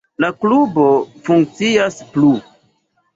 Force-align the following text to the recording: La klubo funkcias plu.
La 0.23 0.29
klubo 0.43 0.85
funkcias 1.27 1.99
plu. 2.17 2.31